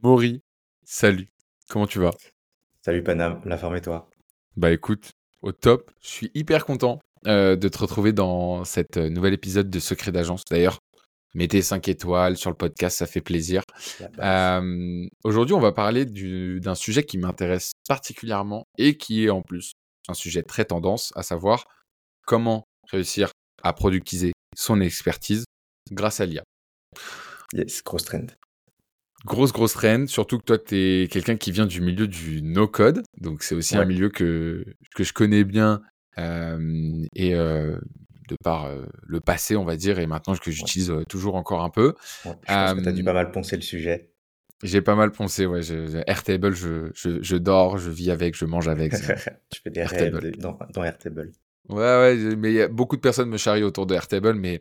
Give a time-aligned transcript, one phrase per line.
[0.00, 0.42] Maury,
[0.84, 1.28] salut.
[1.68, 2.12] Comment tu vas?
[2.80, 4.08] Salut Panam, la forme et toi?
[4.56, 5.10] Bah écoute,
[5.42, 5.90] au top.
[6.02, 10.10] Je suis hyper content euh, de te retrouver dans cet euh, nouvel épisode de Secret
[10.12, 10.42] d'agence.
[10.50, 10.78] D'ailleurs,
[11.34, 13.62] mettez 5 étoiles sur le podcast, ça fait plaisir.
[14.18, 19.42] Euh, aujourd'hui, on va parler du- d'un sujet qui m'intéresse particulièrement et qui est en
[19.42, 19.72] plus
[20.08, 21.64] un sujet très tendance, à savoir
[22.26, 23.30] comment réussir
[23.62, 25.44] à productiser son expertise
[25.92, 26.42] grâce à l'IA.
[27.54, 28.26] Yes, grosse trend.
[29.24, 33.02] Grosse, grosse trend, surtout que toi, tu es quelqu'un qui vient du milieu du no-code,
[33.20, 34.64] donc c'est aussi un milieu que,
[34.96, 35.80] que je connais bien
[36.18, 37.78] euh, et euh,
[38.28, 41.70] de par euh, le passé, on va dire, et maintenant que j'utilise toujours encore un
[41.70, 41.94] peu.
[42.24, 42.32] ouais.
[42.48, 44.10] Je pense que tu as dû pas mal poncer le sujet.
[44.64, 45.62] j'ai pas mal poncé, ouais.
[45.62, 48.92] je- Airtable, je, je, je dors, je vis avec, je mange avec.
[49.50, 50.32] Tu fais des Airtable.
[50.32, 51.30] de- dans, dans Airtable.
[51.68, 54.60] Ouais, ouais, mais beaucoup de personnes me charrient autour de Airtable, mais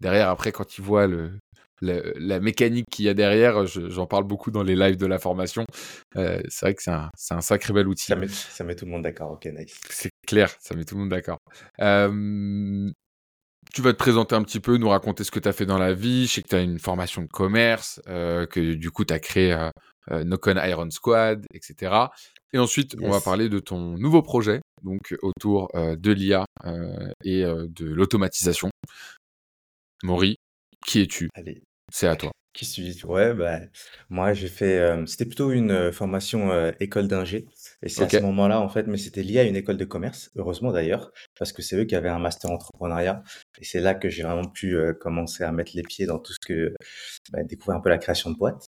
[0.00, 1.32] derrière, après, quand ils voient le,
[1.80, 5.18] la mécanique qu'il y a derrière, je- j'en parle beaucoup dans les lives de la
[5.18, 5.64] formation.
[6.16, 8.14] Euh, c'est vrai que c'est un, sacré bel Ça outil.
[8.16, 9.32] met, ça met tout le monde d'accord.
[9.32, 9.78] Ok, nice.
[9.90, 11.38] C'est clair, ça met tout le monde d'accord.
[11.80, 12.90] Euh,
[13.74, 15.78] tu vas te présenter un petit peu, nous raconter ce que tu as fait dans
[15.78, 16.26] la vie.
[16.26, 19.20] Je sais que tu as une formation de commerce, euh, que du coup, tu as
[19.20, 19.54] créé
[20.10, 22.10] Nocon Iron Squad, etc.
[22.54, 26.46] Et ensuite, on va parler de ton nouveau projet, donc autour de l'IA
[27.24, 28.70] et de l'automatisation.
[30.02, 30.36] Maury,
[30.86, 31.28] qui es-tu?
[31.34, 32.32] Allez, C'est à toi.
[32.54, 33.60] qui suis Ouais, bah,
[34.10, 34.78] moi j'ai fait.
[34.78, 37.46] euh, c'était plutôt une euh, formation euh, école d'ingé.
[37.82, 39.84] Et c'est à Ok, ce moment-là, en fait, mais c'était lié à une école de
[39.84, 43.22] commerce, heureusement d'ailleurs, parce que c'est eux qui avaient un master entrepreneuriat.
[43.60, 46.32] Et c'est là que j'ai vraiment pu euh, commencer à mettre les pieds dans tout
[46.32, 46.74] ce que.
[47.32, 48.66] bah, découvrir un peu la création de boîte.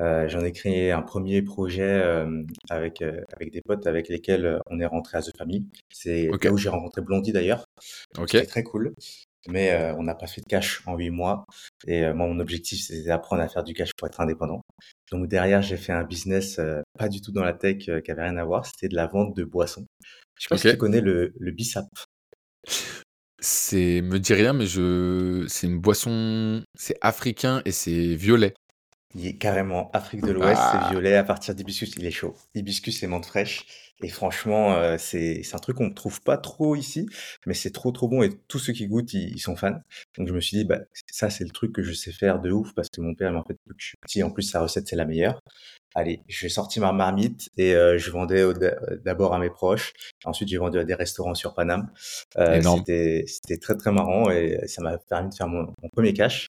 [0.00, 4.46] Euh, j'en ai créé un premier projet euh, avec, euh, avec des potes avec lesquels
[4.46, 5.66] euh, on est rentré à The Family.
[5.90, 7.66] C'est ok, là où j'ai rencontré Blondie d'ailleurs.
[8.18, 8.94] Ok, c'était très cool.
[9.48, 11.46] Mais euh, on n'a pas fait de cash en huit mois.
[11.86, 14.62] Et euh, moi, mon objectif, c'était d'apprendre à faire du cash pour être indépendant.
[15.10, 18.22] Donc derrière, j'ai fait un business euh, pas du tout dans la tech, qui avait
[18.22, 18.66] rien à voir.
[18.66, 19.86] C'était de la vente de boissons.
[20.38, 21.86] Je sais pas si tu connais le, le Bissap.
[23.38, 28.54] C'est, me dit rien, mais je, c'est une boisson, c'est africain et c'est violet.
[29.16, 32.34] Il est carrément Afrique de l'Ouest, c'est Ah, violet à partir d'hibiscus, il est chaud.
[32.54, 33.64] Hibiscus et menthe fraîche.
[34.02, 37.08] Et franchement, euh, c'est un truc qu'on ne trouve pas trop ici,
[37.46, 39.80] mais c'est trop trop bon et tous ceux qui goûtent, ils, ils sont fans.
[40.18, 42.50] Donc je me suis dit, bah, ça c'est le truc que je sais faire de
[42.50, 44.22] ouf parce que mon père m'a fait depuis que je suis petit.
[44.22, 45.40] En plus, sa recette c'est la meilleure.
[45.94, 49.94] Allez, j'ai sorti ma marmite et euh, je vendais au- d'abord à mes proches.
[50.26, 51.90] Ensuite, j'ai vendu à des restaurants sur Paname.
[52.36, 52.60] Euh,
[53.26, 56.48] c'était très très marrant et ça m'a permis de faire mon, mon premier cash.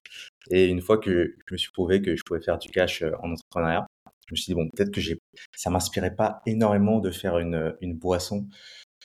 [0.50, 3.12] Et une fois que je me suis prouvé que je pouvais faire du cash euh,
[3.22, 3.86] en entrepreneuriat,
[4.28, 5.18] je me suis dit, bon, peut-être que j'ai,
[5.56, 8.46] ça m'inspirait pas énormément de faire une, une boisson.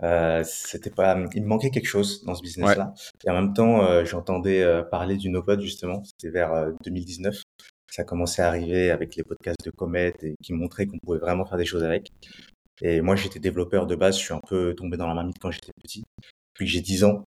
[0.01, 2.93] Euh, c'était pas, il me manquait quelque chose dans ce Ouais, business-là.
[3.25, 6.03] Et en même temps, euh, j'entendais euh, parler du no-code, justement.
[6.03, 7.41] C'était vers euh, 2019.
[7.91, 11.45] Ça commençait à arriver avec les podcasts de Comet et qui montraient qu'on pouvait vraiment
[11.45, 12.09] faire des choses avec.
[12.81, 14.17] Et moi, j'étais développeur de base.
[14.17, 16.03] Je suis un peu tombé dans la marmite quand j'étais petit.
[16.55, 17.23] Puis j'ai 10 ans,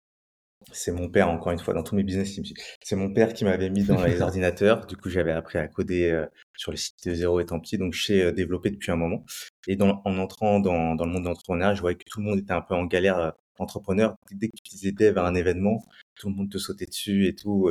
[0.72, 2.38] c'est mon père, encore une fois, dans tous mes business,
[2.82, 4.86] c'est mon père qui m'avait mis dans les ordinateurs.
[4.86, 6.26] Du coup, j'avais appris à coder euh,
[6.56, 9.24] sur le site de zéro étant petit, donc je sais euh, développer depuis un moment.
[9.66, 12.26] Et dans, en entrant dans, dans le monde de l'entrepreneuriat, je voyais que tout le
[12.26, 14.16] monde était un peu en galère euh, entrepreneur.
[14.32, 15.84] Dès que tu disais dev à un événement,
[16.16, 17.70] tout le monde te sautait dessus et tout.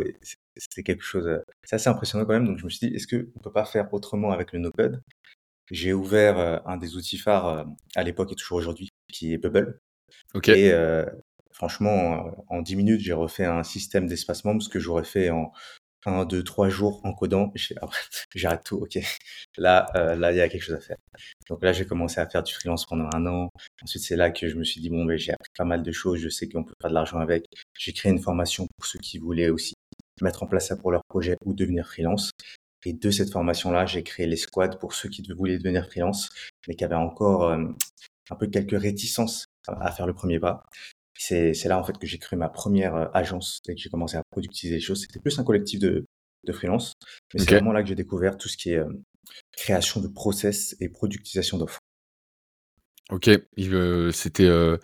[0.56, 2.46] C'était quelque chose, c'est assez impressionnant quand même.
[2.48, 5.02] Donc je me suis dit, est-ce que on peut pas faire autrement avec le no-code?
[5.72, 9.80] J'ai ouvert un des outils phares à l'époque et toujours aujourd'hui, qui est Bubble.
[10.36, 11.06] ok, Et euh,
[11.53, 15.52] franchement, en 10 minutes, j'ai refait un système d'espacement, ce que j'aurais fait en
[16.06, 17.52] un, deux, trois jours en codant.
[17.81, 18.00] Après,
[18.36, 19.00] j'arrête tout, ok.
[19.58, 20.97] Là, euh, là, il y a quelque chose à faire.
[21.50, 23.50] Donc là, j'ai commencé à faire du freelance pendant un an.
[23.81, 25.92] Ensuite, c'est là que je me suis dit, bon, ben, j'ai appris pas mal de
[25.92, 26.19] choses.
[26.19, 27.46] Je sais qu'on peut faire de l'argent avec.
[27.78, 29.74] J'ai créé une formation pour ceux qui voulaient aussi
[30.22, 32.31] mettre en place ça pour leur projet ou devenir freelance.
[32.86, 36.30] Et de cette formation-là, j'ai créé les squads pour ceux qui voulaient devenir freelance,
[36.68, 37.66] mais qui avaient encore euh,
[38.30, 40.66] un peu quelques réticences à faire le premier pas.
[41.16, 44.18] C'est là en fait que j'ai créé ma première euh, agence et que j'ai commencé
[44.18, 45.01] à productiser les choses.
[45.01, 46.06] C'était plus un collectif de,
[46.46, 46.94] de freelance,
[47.34, 48.90] mais c'est vraiment là que j'ai découvert tout ce qui est euh,
[49.56, 51.80] création de process et productisation d'offres.
[53.12, 54.77] Ok, euh, c'était euh,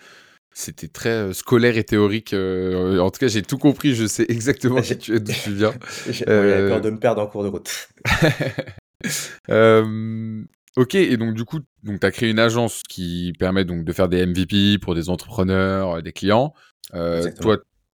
[0.54, 2.34] c'était très scolaire et théorique.
[2.34, 3.96] en tout cas, j'ai tout compris.
[3.96, 5.74] Je sais exactement d'où tu viens.
[6.10, 7.90] J'avais peur de me perdre en cours de route.
[10.80, 13.94] ok, et donc du coup, donc tu as créé une agence qui permet donc de
[13.94, 16.54] faire des MVP pour des entrepreneurs, euh, des clients.
[16.94, 17.58] Euh, toi,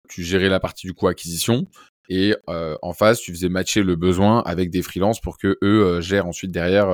[0.10, 1.68] tu gérais la partie du coup acquisition.
[2.10, 5.86] Et euh, en face, tu faisais matcher le besoin avec des freelances pour que eux
[5.86, 6.90] euh, gèrent ensuite derrière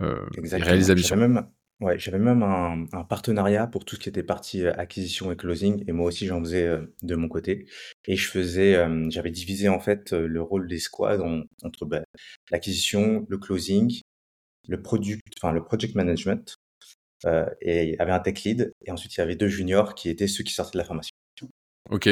[0.00, 1.16] et réalisent la J'avais mission.
[1.16, 1.46] même,
[1.80, 5.82] ouais, j'avais même un, un partenariat pour tout ce qui était partie acquisition et closing,
[5.86, 6.68] et moi aussi j'en faisais
[7.02, 7.66] de mon côté.
[8.06, 12.02] Et je faisais, j'avais divisé en fait le rôle des squads en- entre bah,
[12.50, 14.02] l'acquisition, le closing
[14.68, 16.56] le product, enfin le project management,
[17.26, 19.94] euh, et il y avait un tech lead, et ensuite il y avait deux juniors
[19.94, 21.14] qui étaient ceux qui sortaient de la formation.
[21.90, 22.08] Ok,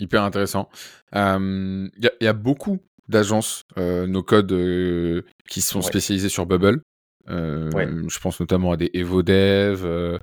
[0.00, 0.68] hyper intéressant.
[1.14, 1.90] Il
[2.20, 2.78] y, a beaucoup
[3.08, 6.82] d'agences, euh, nos codes qui sont spécialisées sur Bubble.
[7.26, 10.18] Je pense notamment à des EvoDev.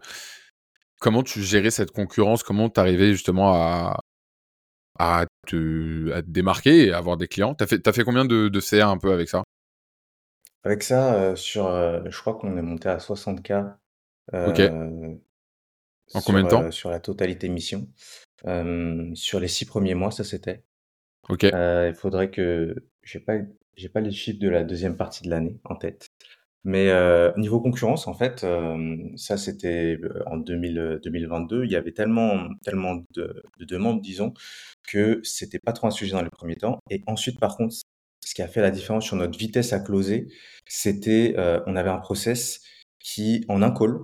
[1.00, 2.44] comment tu gérais cette concurrence?
[2.44, 4.00] Comment tu arrivais justement à,
[5.00, 7.56] à, te, à te démarquer et à avoir des clients?
[7.56, 9.44] Tu as fait, as fait combien de, de CA un peu avec ça?
[10.64, 13.76] Avec ça, sur, je crois qu'on est monté à 60K
[14.34, 14.62] Ok.
[16.14, 16.72] En combien de temps?
[16.72, 17.88] sur la totalité mission.
[19.16, 20.64] sur les six premiers mois, ça c'était.
[21.30, 21.44] Ok.
[21.44, 23.38] il faudrait que j'ai pas
[23.76, 26.08] j'ai pas les chiffres de la deuxième partie de l'année en tête.
[26.64, 26.92] Mais
[27.38, 28.46] niveau concurrence, en fait,
[29.16, 31.66] ça c'était en 2000, 2022.
[31.66, 34.34] Il y avait tellement tellement de, de demandes, disons,
[34.88, 36.80] que c'était pas trop un sujet dans le premier temps.
[36.90, 37.76] Et ensuite, par contre,
[38.26, 40.28] ce qui a fait la différence sur notre vitesse à closer,
[40.68, 41.36] c'était
[41.66, 42.62] on avait un process
[43.00, 44.00] qui, en un call,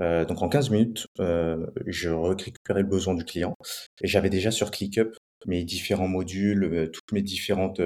[0.00, 3.54] euh, donc en 15 minutes, euh, je récupérais le besoin du client
[4.02, 5.14] et j'avais déjà sur ClickUp
[5.46, 7.80] mes différents modules, euh, toutes mes différentes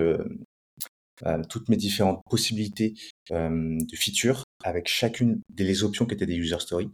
[1.49, 2.93] toutes mes différentes possibilités
[3.31, 6.91] de features avec chacune des options qui étaient des user stories.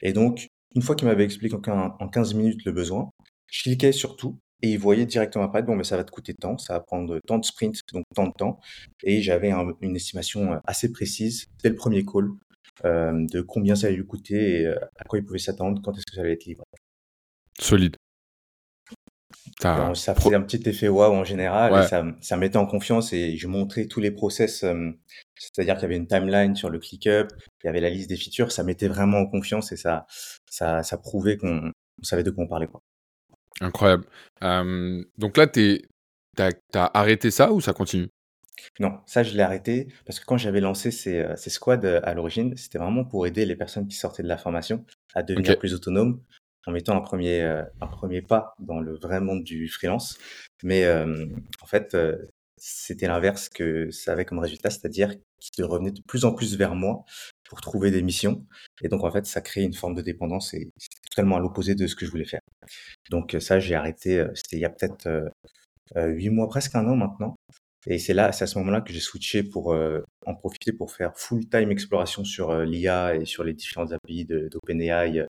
[0.00, 3.10] Et donc, une fois qu'il m'avait expliqué en 15 minutes le besoin,
[3.50, 6.34] je cliquais sur tout et il voyait directement après, bon, mais ça va te coûter
[6.34, 8.60] tant, ça va prendre tant de sprints, donc tant de temps.
[9.02, 9.52] Et j'avais
[9.82, 12.30] une estimation assez précise dès le premier call
[12.84, 15.92] euh, de combien ça allait lui coûter et euh, à quoi il pouvait s'attendre, quand
[15.92, 16.64] est-ce que ça allait être livré.
[17.58, 17.96] Solide.
[19.94, 23.36] ça faisait un petit effet waouh en général, et ça, ça mettait en confiance et
[23.36, 24.90] je montrais tous les process, euh,
[25.36, 27.28] c'est-à-dire qu'il y avait une timeline sur le ClickUp,
[27.62, 30.06] il y avait la liste des features, ça mettait vraiment en confiance et ça,
[30.50, 31.70] ça, ça prouvait qu'on
[32.02, 32.66] savait de quoi on parlait.
[32.66, 32.82] Quoi.
[33.60, 34.04] Incroyable.
[34.42, 35.80] donc là, tu
[36.38, 38.08] as arrêté ça ou ça continue?
[38.80, 42.00] Non, ça je l'ai arrêté parce que quand j'avais lancé ces, euh, ces squads euh,
[42.02, 44.84] à l'origine, c'était vraiment pour aider les personnes qui sortaient de la formation
[45.14, 46.20] à devenir plus autonomes
[46.66, 50.18] en mettant un premier, euh, un premier pas dans le vrai monde du freelance.
[50.62, 51.94] Mais en fait,
[52.56, 56.74] c'était l'inverse que ça avait comme résultat, c'est-à-dire qu'ils revenaient de plus en plus vers
[56.74, 57.04] moi
[57.44, 58.46] pour trouver des missions.
[58.80, 60.70] Et donc en fait, ça créait une forme de dépendance et
[61.14, 62.40] totalement à l'opposé de ce que je voulais faire.
[63.10, 65.30] Donc ça, j'ai arrêté, c'était il y a peut-être
[65.96, 67.36] huit mois, presque un an maintenant.
[67.86, 70.92] Et c'est là, c'est à ce moment-là que j'ai switché pour euh, en profiter pour
[70.92, 75.26] faire full-time exploration sur euh, l'IA et sur les différentes API d'OpenAI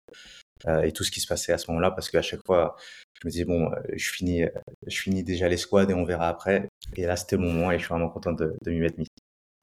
[0.66, 2.76] euh, et tout ce qui se passait à ce moment-là, parce qu'à chaque fois,
[3.20, 4.44] je me disais bon, je finis,
[4.86, 6.68] je finis déjà les squads et on verra après.
[6.96, 9.06] Et là, c'était mon moment et je suis vraiment content de, de m'y mettre mis.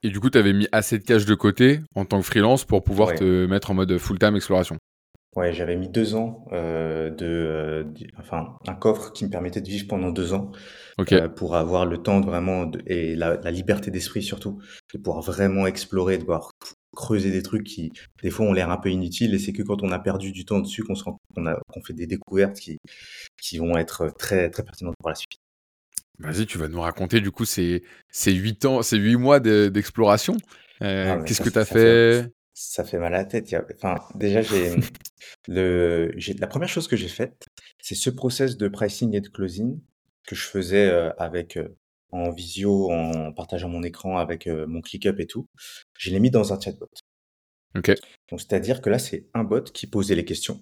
[0.02, 2.64] Et du coup, tu avais mis assez de cash de côté en tant que freelance
[2.64, 4.76] pour pouvoir te mettre en mode full-time exploration.
[5.34, 7.84] Ouais, j'avais mis deux ans euh, de, euh,
[8.18, 10.52] enfin, un coffre qui me permettait de vivre pendant deux ans
[11.14, 14.60] euh, pour avoir le temps de vraiment et la, la liberté d'esprit surtout
[14.92, 16.50] de pouvoir vraiment explorer, de pouvoir
[16.94, 17.92] creuser des trucs qui
[18.22, 20.44] des fois ont l'air un peu inutiles et c'est que quand on a perdu du
[20.44, 22.76] temps dessus qu'on se rend qu'on a qu'on fait des découvertes qui
[23.40, 25.40] qui vont être très très pertinentes pour la suite.
[26.18, 30.36] Vas-y, tu vas nous raconter du coup ces ces huit ans, ces huit mois d'exploration.
[30.80, 32.30] Ah, Qu'est-ce que tu as fait?
[32.54, 33.54] Ça fait mal à la tête.
[33.76, 34.74] Enfin, déjà, j'ai
[35.48, 37.46] le, j'ai la première chose que j'ai faite,
[37.80, 39.80] c'est ce process de pricing et de closing
[40.26, 41.76] que je faisais euh, avec euh,
[42.10, 45.48] en visio, en partageant mon écran avec euh, mon ClickUp et tout.
[45.98, 46.90] Je l'ai mis dans un chatbot.
[47.74, 47.92] Ok.
[48.30, 50.60] Donc, c'est-à-dire que là, c'est un bot qui posait les questions.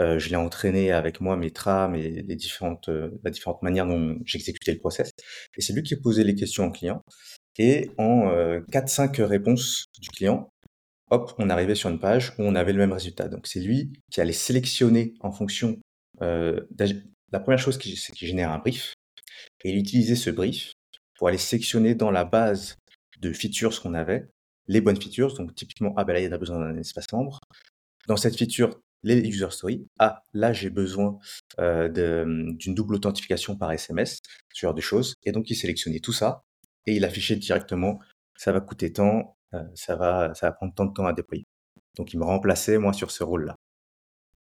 [0.00, 4.72] je l'ai entraîné avec moi, mes trames et les différentes, la différentes manières dont j'exécutais
[4.72, 5.12] le process.
[5.56, 7.04] Et c'est lui qui posait les questions au client.
[7.58, 8.26] Et en
[8.72, 10.52] 4-5 réponses du client,
[11.12, 13.28] hop, on arrivait sur une page où on avait le même résultat.
[13.28, 15.78] Donc c'est lui qui allait sélectionner en fonction.
[16.22, 16.60] Euh,
[17.30, 18.94] la première chose, c'est qu'il génère un brief
[19.62, 20.72] et il utilisait ce brief
[21.16, 22.76] pour aller sélectionner dans la base
[23.20, 24.26] de features qu'on avait
[24.68, 25.34] les bonnes features.
[25.34, 27.38] Donc typiquement, ah ben là il a besoin d'un espace membre.
[28.08, 29.86] Dans cette feature, les user stories.
[29.98, 31.18] Ah là j'ai besoin
[31.60, 34.18] euh, d'une double authentification par SMS,
[34.54, 35.14] ce genre de choses.
[35.24, 36.40] Et donc il sélectionnait tout ça
[36.86, 38.00] et il affichait directement
[38.36, 39.36] ça va coûter tant,
[39.74, 41.46] ça, va, ça va prendre tant de temps à déployer.
[41.96, 43.56] Donc, il me remplaçait, moi, sur ce rôle-là.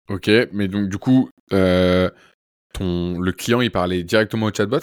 [0.09, 2.09] Ok, mais donc, du coup, euh,
[2.73, 4.79] ton, le client, il parlait directement au chatbot?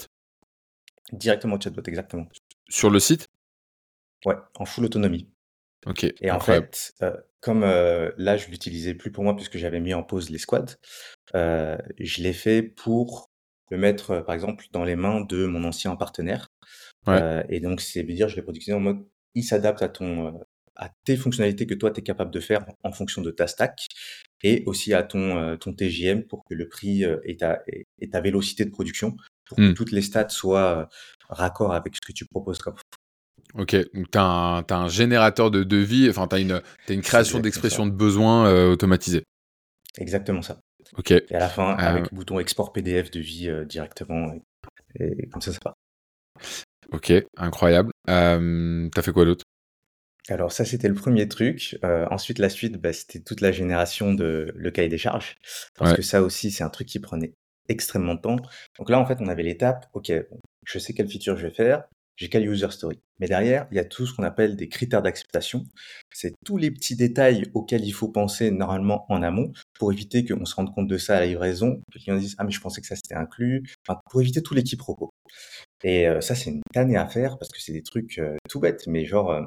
[1.12, 2.26] Directement au chatbot, exactement.
[2.68, 3.28] Sur le site?
[4.24, 5.28] Ouais, en full autonomie.
[5.86, 6.04] Ok.
[6.20, 10.02] Et en fait, euh, comme là, je l'utilisais plus pour moi puisque j'avais mis en
[10.02, 10.76] pause les squads,
[11.34, 13.30] je l'ai fait pour
[13.70, 16.48] le mettre, par exemple, dans les mains de mon ancien partenaire.
[17.08, 19.06] et donc, c'est veut dire, je l'ai productionné en mode
[19.36, 20.30] il s'adapte à ton euh,
[20.74, 23.86] à tes fonctionnalités que toi tu es capable de faire en fonction de ta stack
[24.42, 28.10] et aussi à ton euh, ton TJM pour que le prix euh, et ta et
[28.10, 29.16] ta vélocité de production
[29.46, 29.74] pour que mmh.
[29.74, 30.88] toutes les stats soient
[31.28, 32.74] raccord avec ce que tu proposes comme.
[33.54, 37.86] Ok, donc tu as, un générateur de devis, enfin, tu as une, une création d'expression
[37.86, 39.22] de besoin euh, automatisée.
[39.98, 40.58] Exactement ça.
[40.96, 41.12] Ok.
[41.12, 44.34] Et à la fin, avec le bouton export PDF devis directement,
[44.98, 45.74] et, comme ça, ça part.
[46.92, 47.90] Ok, incroyable.
[48.08, 49.44] Euh, T'as fait quoi d'autre?
[50.28, 51.78] Alors ça, c'était le premier truc.
[51.84, 55.36] Euh, ensuite, la suite, bah, c'était toute la génération de le cahier des charges.
[55.76, 57.32] Parce que ça aussi, c'est un truc qui prenait
[57.68, 58.36] extrêmement de temps.
[58.78, 60.12] Donc là, en fait, on avait l'étape, OK,
[60.64, 61.84] je sais quelle feature je vais faire,
[62.16, 62.98] j'ai quel user story.
[63.20, 65.64] Mais derrière, il y a tout ce qu'on appelle des critères d'acceptation.
[66.12, 70.44] C'est tous les petits détails auxquels il faut penser normalement en amont pour éviter qu'on
[70.44, 72.80] se rende compte de ça à la livraison, que quelqu'un dise, ah, mais je pensais
[72.80, 73.62] que ça c'était inclus.
[73.86, 75.10] Enfin, pour éviter tous les quiproquos.
[75.86, 78.58] Et euh, ça, c'est une tannée à faire parce que c'est des trucs euh, tout
[78.58, 79.42] bêtes, mais genre, euh,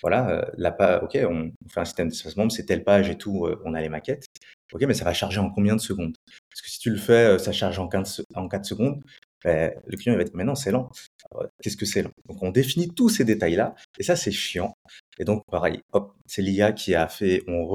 [0.00, 3.74] voilà, là, ok, on, fait un système d'espace membre, c'est telle page et tout, on
[3.74, 4.24] a les maquettes.
[4.72, 6.16] Ok, mais ça va charger en combien de secondes?
[6.48, 9.02] Parce que si tu le fais, ça charge en 4, en 4 secondes,
[9.44, 10.90] ben, le client va être, mais non, c'est lent.
[11.60, 12.12] Qu'est-ce que c'est lent?
[12.26, 14.72] Donc, on définit tous ces détails-là, et ça, c'est chiant.
[15.18, 17.68] Et donc, pareil, hop, c'est l'IA qui a fait, on,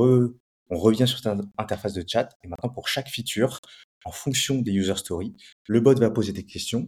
[0.71, 3.59] on revient sur cette interface de chat, et maintenant, pour chaque feature,
[4.05, 5.35] en fonction des user stories,
[5.67, 6.87] le bot va poser des questions,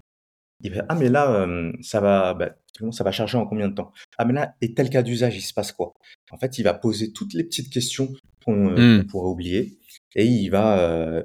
[0.61, 1.47] il va, ah, mais là,
[1.81, 2.55] ça va, bah,
[2.91, 3.91] ça va charger en combien de temps?
[4.17, 5.93] Ah, mais là, et tel cas d'usage, il se passe quoi?
[6.31, 8.13] En fait, il va poser toutes les petites questions
[8.45, 9.05] qu'on mmh.
[9.07, 9.77] pourrait oublier
[10.15, 11.23] et il va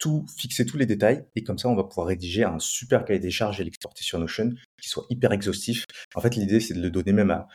[0.00, 3.20] tout fixer tous les détails et comme ça, on va pouvoir rédiger un super cahier
[3.20, 4.50] des charges et l'exporter sur Notion
[4.80, 5.84] qui soit hyper exhaustif.
[6.14, 7.46] En fait, l'idée, c'est de le donner même à,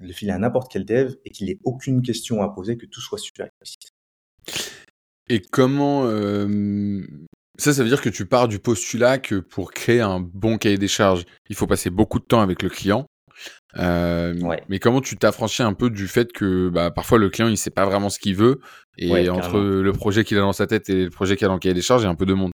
[0.00, 3.00] le filer à n'importe quel dev et qu'il ait aucune question à poser, que tout
[3.00, 3.92] soit super explicite.
[5.28, 6.04] Et comment,
[7.58, 10.78] ça, ça veut dire que tu pars du postulat que pour créer un bon cahier
[10.78, 13.06] des charges, il faut passer beaucoup de temps avec le client.
[13.76, 14.34] Euh,
[14.68, 17.70] mais comment tu t'affranchis un peu du fait que bah, parfois le client il sait
[17.70, 18.60] pas vraiment ce qu'il veut
[18.98, 21.54] et entre le projet qu'il a dans sa tête et le projet qu'il a dans
[21.54, 22.52] le cahier des charges, il y a un peu de monde.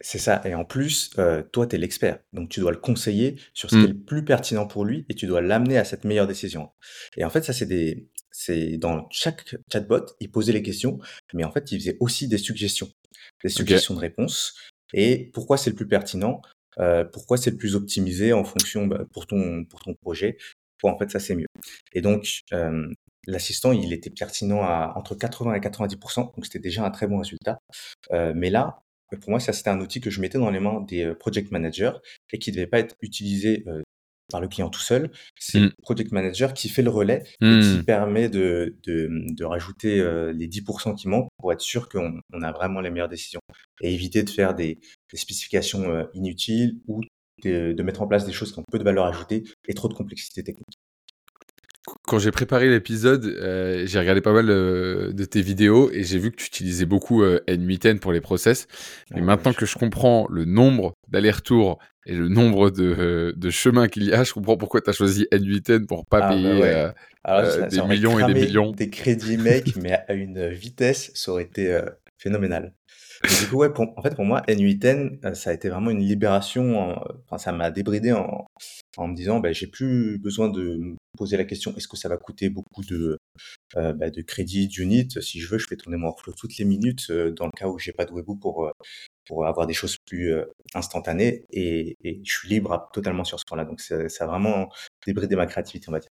[0.00, 0.42] C'est ça.
[0.44, 2.18] Et en plus, euh, toi, tu es l'expert.
[2.34, 3.92] Donc, tu dois le conseiller sur ce qui est mmh.
[3.92, 6.68] le plus pertinent pour lui et tu dois l'amener à cette meilleure décision.
[7.16, 10.98] Et en fait, ça, c'est des, c'est dans chaque chatbot, il posait les questions,
[11.32, 12.90] mais en fait, il faisait aussi des suggestions
[13.42, 14.54] des suggestions de réponses.
[14.92, 16.42] Et pourquoi c'est le plus pertinent
[16.78, 20.36] euh, Pourquoi c'est le plus optimisé en fonction bah, pour ton pour ton projet
[20.78, 21.46] Pour en fait ça c'est mieux.
[21.92, 22.88] Et donc euh,
[23.26, 27.18] l'assistant il était pertinent à entre 80 et 90 donc c'était déjà un très bon
[27.18, 27.58] résultat.
[28.12, 28.80] Euh, mais là
[29.20, 31.92] pour moi, ça c'était un outil que je mettais dans les mains des project managers
[32.32, 33.64] et qui ne devait pas être utilisé
[34.30, 35.10] par le client tout seul.
[35.38, 35.72] C'est le mmh.
[35.82, 37.84] project manager qui fait le relais et qui mmh.
[37.84, 42.42] permet de, de, de rajouter euh, les 10% qui manquent pour être sûr qu'on on
[42.42, 43.40] a vraiment les meilleures décisions
[43.80, 44.78] et éviter de faire des,
[45.10, 47.02] des spécifications euh, inutiles ou
[47.44, 49.88] de, de, mettre en place des choses qui ont peu de valeur ajoutée et trop
[49.88, 50.78] de complexité technique.
[52.06, 56.30] Quand j'ai préparé l'épisode, euh, j'ai regardé pas mal de tes vidéos et j'ai vu
[56.30, 58.68] que tu utilisais beaucoup N8N pour les process.
[59.10, 63.88] Et ah maintenant que je comprends le nombre d'allers-retours et le nombre de, de chemins
[63.88, 66.62] qu'il y a, je comprends pourquoi tu as choisi N8N pour pas ah, bah payer
[66.62, 66.90] euh,
[67.28, 68.70] euh, des millions et des millions.
[68.70, 71.80] Des crédits make, mais à une vitesse, ça aurait été
[72.16, 72.74] euh, phénoménal.
[73.24, 76.96] du coup, ouais, en fait, pour moi, N8N, ça a été vraiment une libération.
[77.24, 78.46] Enfin, ça m'a débridé en,
[78.98, 82.18] me disant, bah, j'ai plus besoin de me poser la question, est-ce que ça va
[82.18, 83.18] coûter beaucoup de,
[83.74, 87.10] bah, de crédits d'unit Si je veux, je fais tourner mon workflow toutes les minutes
[87.10, 88.70] dans le cas où j'ai pas de webhook pour,
[89.26, 90.44] pour avoir des choses plus euh,
[90.74, 93.64] instantanées et, je suis libre totalement sur ce point-là.
[93.64, 94.68] Donc ça, a vraiment
[95.06, 96.10] débridé ma créativité, on va dire.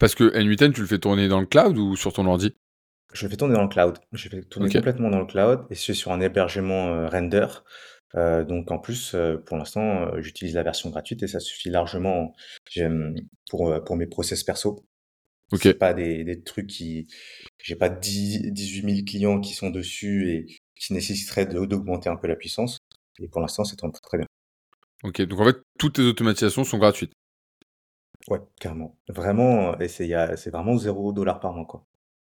[0.00, 2.54] Parce que N8N, tu le fais tourner dans le cloud ou sur ton ordi?
[3.12, 3.98] Je le fais tourner dans le cloud.
[4.12, 7.46] Je le fais tourner complètement dans le cloud et c'est sur un hébergement euh, render.
[8.16, 9.14] Euh, donc en plus,
[9.46, 12.34] pour l'instant, j'utilise la version gratuite et ça suffit largement
[13.48, 14.84] pour, pour mes process perso.
[15.52, 15.70] Okay.
[15.70, 17.08] C'est pas des, des, trucs qui,
[17.60, 22.28] j'ai pas 10, 18 000 clients qui sont dessus et qui nécessiterait d'augmenter un peu
[22.28, 22.78] la puissance.
[23.20, 24.26] Et pour l'instant, c'est très, très bien.
[25.02, 27.12] Ok, donc en fait, toutes tes automatisations sont gratuites.
[28.28, 28.96] Ouais, carrément.
[29.08, 31.84] Vraiment, et c'est vraiment 0 dollars par mois, quoi.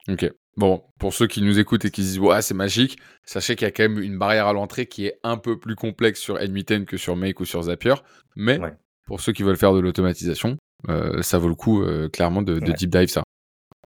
[0.09, 0.31] Ok.
[0.57, 3.67] Bon, pour ceux qui nous écoutent et qui se disent ouais c'est magique, sachez qu'il
[3.67, 6.37] y a quand même une barrière à l'entrée qui est un peu plus complexe sur
[6.37, 7.95] N8N que sur Make ou sur Zapier.
[8.37, 8.59] Mais
[9.07, 10.57] pour ceux qui veulent faire de l'automatisation,
[10.89, 13.23] euh, ça vaut le coup euh, clairement de, de deep dive ça.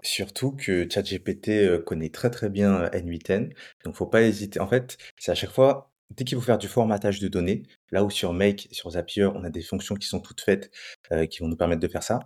[0.02, 3.54] Surtout que ChatGPT euh, connaît très très bien N8N,
[3.86, 4.60] donc faut pas hésiter.
[4.60, 8.04] En fait, c'est à chaque fois, dès qu'il faut faire du formatage de données, là
[8.04, 10.72] où sur Make, sur Zapier, on a des fonctions qui sont toutes faites,
[11.30, 12.20] qui vont nous permettre de faire ça.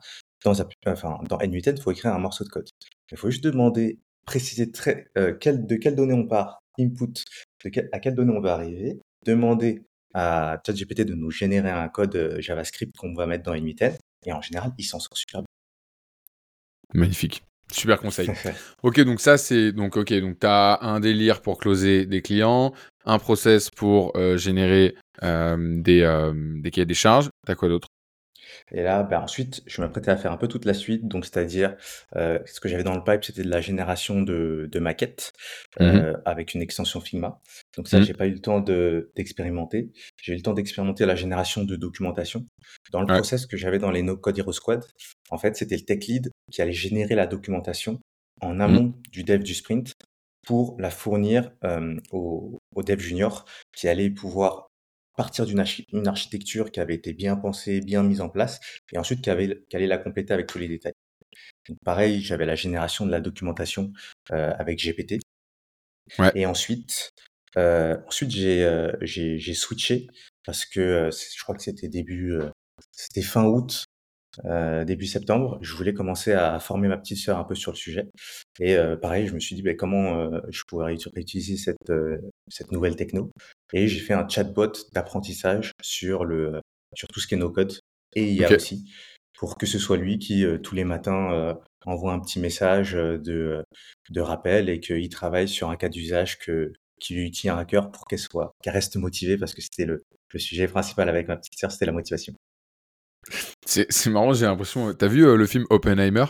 [0.43, 0.55] Dans,
[0.87, 2.67] enfin, dans N8N, il faut écrire un morceau de code.
[3.11, 5.07] Il faut juste demander, préciser très,
[5.39, 7.23] quelle, de quelles données on part, input,
[7.65, 12.37] de à quelles données on va arriver, demander à ChatGPT de nous générer un code
[12.39, 15.47] JavaScript qu'on va mettre dans N8N, et en général, il s'en sort super bien.
[16.93, 17.43] Magnifique.
[17.71, 18.29] Super conseil.
[18.83, 22.73] ok, donc ça c'est donc ok, donc tu as un délire pour closer des clients,
[23.05, 27.29] un process pour euh, générer euh, des, euh, des cahiers des charges.
[27.45, 27.89] T'as quoi d'autre?
[28.71, 31.75] Et là, bah, ensuite, je m'apprêtais à faire un peu toute la suite, donc c'est-à-dire,
[32.15, 35.33] euh, ce que j'avais dans le pipe, c'était de la génération de, de maquettes
[35.79, 37.41] Mmh euh, avec une extension Figma.
[37.75, 38.03] Donc ça, Mmh.
[38.03, 39.91] j'ai pas eu le temps de d'expérimenter.
[40.21, 42.45] J'ai eu le temps d'expérimenter la génération de documentation.
[42.91, 43.13] Dans le Ouais.
[43.15, 44.83] process que j'avais dans les No Code Hero Squad,
[45.29, 47.99] en fait, c'était le tech lead qui allait générer la documentation
[48.41, 48.61] en Mmh.
[48.61, 49.93] amont du dev du sprint
[50.45, 53.45] pour la fournir euh, au, au dev junior
[53.75, 54.66] qui allait pouvoir
[55.17, 58.61] partir d'une archi- une architecture qui avait été bien pensée, bien mise en place,
[58.93, 60.93] et ensuite qui, avait, qui allait la compléter avec tous les détails.
[61.69, 63.91] Donc pareil, j'avais la génération de la documentation
[64.31, 65.19] euh, avec GPT.
[66.19, 66.31] Ouais.
[66.35, 67.11] Et ensuite,
[67.57, 70.07] euh, ensuite j'ai euh, j'ai switché
[70.45, 72.39] parce que je crois que c'était début,
[72.91, 73.85] c'était fin août,
[74.45, 75.57] euh, début septembre.
[75.61, 78.07] Je voulais commencer à former ma petite sœur un peu sur le sujet.
[78.59, 82.17] Et euh, pareil, je me suis dit ben, comment euh, je pourrais réutiliser cette, euh,
[82.49, 83.31] cette nouvelle techno.
[83.73, 86.61] Et j'ai fait un chatbot d'apprentissage sur, le,
[86.95, 87.73] sur tout ce qui est no-code
[88.15, 88.89] et IA aussi,
[89.37, 91.53] pour que ce soit lui qui, euh, tous les matins, euh,
[91.85, 93.63] envoie un petit message de,
[94.09, 97.91] de rappel et qu'il travaille sur un cas d'usage que, qui lui tient à cœur
[97.91, 100.03] pour qu'elle soit, qu'elle reste motivée, parce que c'était le,
[100.33, 102.33] le sujet principal avec ma petite sœur, c'était la motivation.
[103.67, 104.93] C'est marrant, j'ai l'impression.
[104.93, 106.25] T'as vu euh, le film Oppenheimer?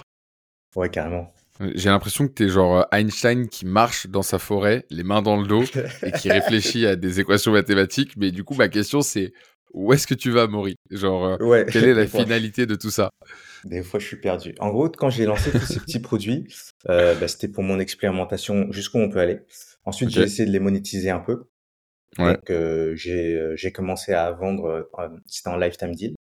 [0.76, 1.34] Ouais, carrément.
[1.76, 5.38] J'ai l'impression que t'es genre euh, Einstein qui marche dans sa forêt, les mains dans
[5.38, 5.64] le dos,
[6.04, 8.16] et qui réfléchit à des équations mathématiques.
[8.18, 9.34] Mais du coup, ma question, c'est
[9.74, 10.76] où est-ce que tu vas, Maury?
[10.92, 12.24] Genre, euh, Ouais, quelle est la fois.
[12.24, 13.10] finalité de tout ça?
[13.64, 14.56] Des fois, je suis perdu.
[14.60, 16.48] En gros, quand j'ai lancé tous ces petits produits,
[16.90, 19.42] euh, bah, c'était pour mon expérimentation jusqu'où on peut aller.
[19.84, 21.46] Ensuite, j'ai essayé de les monétiser un peu.
[22.20, 22.38] Ouais.
[22.38, 26.16] Donc, euh, j'ai euh, j'ai commencé à vendre, euh, c'était en lifetime deal.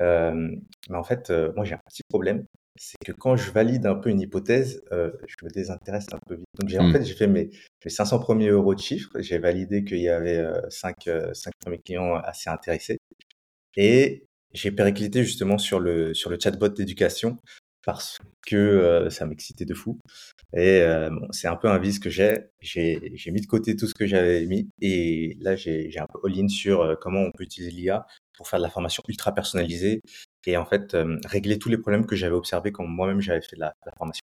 [0.00, 0.50] Euh,
[0.90, 2.46] mais en fait, euh, moi, j'ai un petit problème.
[2.78, 6.36] C'est que quand je valide un peu une hypothèse, euh, je me désintéresse un peu
[6.36, 6.46] vite.
[6.58, 6.92] Donc, j'ai en Hmm.
[6.92, 7.50] fait, j'ai fait mes,
[7.84, 9.10] mes 500 premiers euros de chiffre.
[9.20, 12.98] J'ai validé qu'il y avait euh, 5, cinq premiers clients assez intéressés.
[13.76, 17.36] Et j'ai périclité justement sur le, sur le chatbot d'éducation
[17.86, 20.00] parce que euh, ça m'excitait de fou.
[20.52, 22.48] Et euh, bon, c'est un peu un vice que j'ai.
[22.60, 26.48] J'ai mis de côté tout ce que j'avais mis et là j'ai un peu all-in
[26.48, 28.04] sur euh, comment on peut utiliser l'IA
[28.36, 30.02] pour faire de la formation ultra personnalisée
[30.46, 33.60] et en fait régler tous les problèmes que j'avais observés quand moi-même j'avais fait de
[33.60, 34.24] la, de la formation.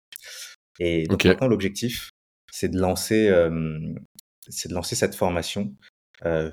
[0.80, 2.12] Et donc maintenant l'objectif
[2.52, 3.32] c'est de lancer
[4.50, 5.74] c'est de lancer cette formation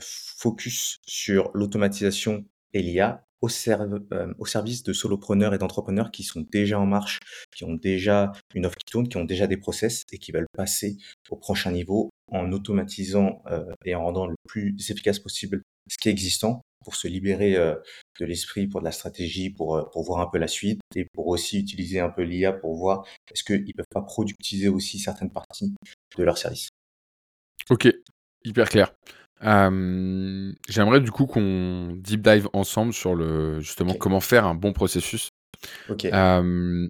[0.01, 6.79] focus sur l'automatisation et l'IA euh, au service de solopreneurs et d'entrepreneurs qui sont déjà
[6.79, 7.21] en marche,
[7.55, 10.49] qui ont déjà une offre qui tourne, qui ont déjà des process et qui veulent
[10.53, 10.97] passer
[11.31, 16.09] au prochain niveau en automatisant euh, et en rendant le plus efficace possible ce qui
[16.09, 17.75] est existant pour se libérer euh,
[18.21, 21.29] de l'esprit, pour de la stratégie, pour, pour voir un peu la suite et pour
[21.29, 25.75] aussi utiliser un peu l'IA pour voir est-ce qu'ils peuvent pas productiser aussi certaines parties
[26.17, 26.69] de leur service.
[27.71, 27.89] Ok,
[28.45, 28.93] hyper clair.
[29.45, 34.73] Euh, J'aimerais du coup qu'on deep dive ensemble sur le justement comment faire un bon
[34.73, 35.29] processus.
[35.89, 36.05] Ok.
[36.07, 36.89] Euh,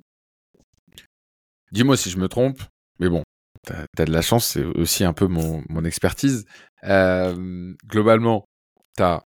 [1.73, 2.63] Dis-moi si je me trompe,
[2.99, 3.23] mais bon,
[3.63, 6.47] t'as as de la chance, c'est aussi un peu mon, mon expertise.
[6.85, 8.47] Euh, globalement,
[8.97, 9.23] t'as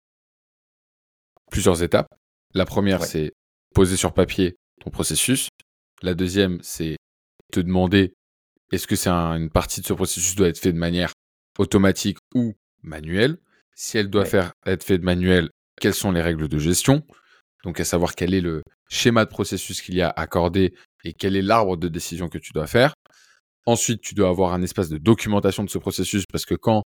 [1.51, 2.09] plusieurs étapes.
[2.55, 3.07] La première, Ouais.
[3.07, 3.33] c'est
[3.75, 5.49] poser sur papier ton processus.
[6.03, 6.97] La deuxième, c'est
[7.53, 8.13] te demander
[8.73, 11.13] est-ce que c'est un- une partie de ce processus doit être fait de manière
[11.59, 13.39] automatique ou manuelle.
[13.75, 14.29] Si elle doit Ouais.
[14.29, 17.03] faire être fait de manuel, quelles sont les règles de gestion?
[17.65, 21.37] Donc, à savoir quel est le schéma de processus qu'il y a accordé et quel
[21.37, 22.95] est l'arbre de décision que tu dois faire.
[23.67, 26.83] Ensuite, tu dois avoir un espace de documentation de ce processus parce que quand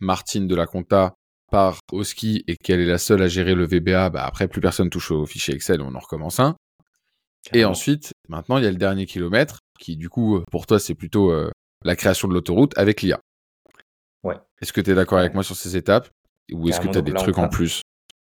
[0.00, 1.14] Martine de la compta
[1.50, 4.60] part au ski et qu'elle est la seule à gérer le VBA, bah après plus
[4.62, 6.56] personne touche au fichier Excel, on en recommence un.
[7.52, 10.78] Et ensuite, maintenant, il y a le dernier kilomètre qui, du coup, euh, pour toi,
[10.78, 11.50] c'est plutôt euh,
[11.84, 13.20] la création de l'autoroute avec l'IA.
[14.22, 14.36] Ouais.
[14.60, 16.08] Est-ce que tu es d'accord avec moi sur ces étapes?
[16.52, 17.82] Ou est-ce que tu as des là, trucs en plus?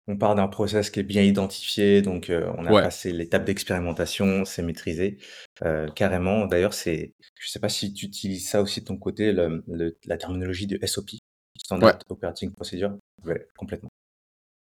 [0.10, 2.82] On part d'un process qui est bien identifié, donc euh, on a Ouais.
[2.82, 5.18] passé l'étape d'expérimentation, c'est maîtrisé
[5.64, 6.46] euh, carrément.
[6.46, 9.98] D'ailleurs, c'est, je sais pas si tu utilises ça aussi de ton côté, le, le-
[10.06, 11.10] la terminologie de SOP,
[11.58, 12.98] Standard Operating Procedure.
[13.26, 13.90] Ouais, complètement.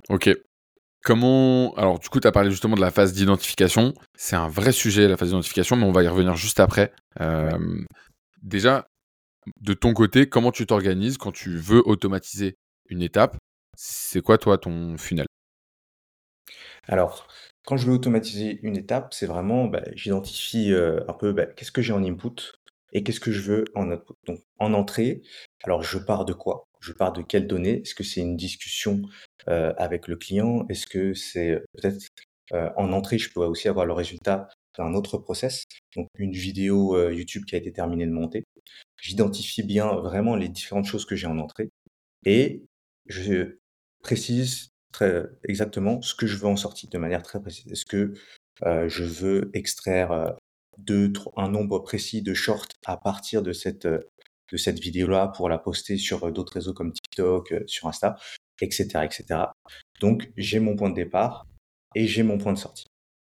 [0.08, 0.30] Ok.
[1.04, 1.72] Comment.
[1.76, 3.94] Alors, du coup, tu as parlé justement de la phase d'identification.
[4.16, 6.92] C'est un vrai sujet, la phase d'identification, mais on va y revenir juste après.
[7.20, 7.78] Euh,
[8.42, 8.86] Déjà,
[9.60, 12.56] de ton côté, comment tu t'organises quand tu veux automatiser
[12.88, 13.36] une étape?
[13.76, 15.26] C'est quoi, toi, ton funnel?
[16.88, 17.26] Alors,
[17.64, 21.72] quand je veux automatiser une étape, c'est vraiment, bah, j'identifie euh, un peu bah, qu'est-ce
[21.72, 22.52] que j'ai en input
[22.92, 24.14] et qu'est-ce que je veux en output.
[24.26, 25.22] Donc, en entrée,
[25.64, 26.64] alors je pars de quoi?
[26.80, 27.80] Je pars de quelles données?
[27.82, 29.02] Est-ce que c'est une discussion
[29.48, 30.64] euh, avec le client?
[30.68, 31.98] Est-ce que c'est euh, peut-être
[32.76, 35.64] en entrée, je peux aussi avoir le résultat d'un autre process,
[35.96, 38.44] donc une vidéo YouTube qui a été terminée de monter.
[39.00, 41.70] J'identifie bien vraiment les différentes choses que j'ai en entrée
[42.24, 42.62] et
[43.06, 43.58] je
[44.02, 47.70] précise très exactement ce que je veux en sortie de manière très précise.
[47.70, 48.14] Est-ce que
[48.64, 50.30] euh, je veux extraire euh,
[51.36, 54.00] un nombre précis de shorts à partir de cette, euh,
[54.52, 58.16] de cette vidéo-là pour la poster sur d'autres réseaux comme TikTok, sur Insta,
[58.60, 59.40] etc., etc.
[60.00, 61.46] Donc, j'ai mon point de départ
[61.94, 62.86] et j'ai mon point de sortie.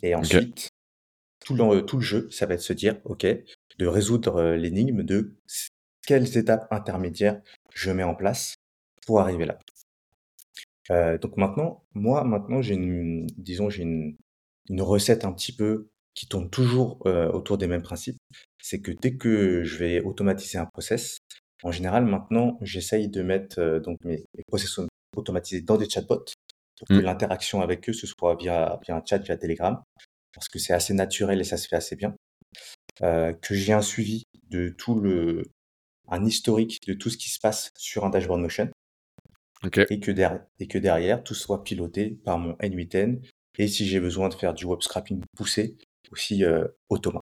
[0.02, 0.70] Et ensuite,
[1.44, 3.26] tout, le, tout le jeu, ça va être de se dire, OK,
[3.78, 5.36] de résoudre l'énigme de
[6.06, 7.42] quelles étapes intermédiaires
[7.74, 8.56] je mets en place
[9.06, 9.58] pour arriver là.
[10.92, 14.18] Euh, donc maintenant, moi, maintenant, j'ai une, disons, j'ai une,
[14.70, 18.18] une recette un petit peu qui tourne toujours euh, autour des mêmes principes.
[18.62, 21.20] C'est que dès que je vais automatiser un process,
[21.64, 24.80] en général, maintenant, j'essaye de mettre euh, donc mes, mes, process
[25.16, 26.26] automatisés dans des chatbots
[26.78, 27.02] pour que mmh.
[27.02, 29.82] l'interaction avec eux ce soit via, via un chat, via Telegram,
[30.34, 32.16] parce que c'est assez naturel et ça se fait assez bien.
[33.02, 35.44] Euh, que j'ai un suivi de tout le,
[36.10, 38.70] un historique de tout ce qui se passe sur un dashboard Notion.
[39.90, 43.20] Et, que derrière, et que derrière, tout soit piloté par mon N8N.
[43.58, 45.78] Et si j'ai besoin de faire du web scrapping poussé,
[46.12, 47.20] aussi euh, Automa.